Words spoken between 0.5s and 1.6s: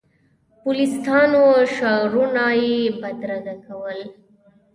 پوپلیستانو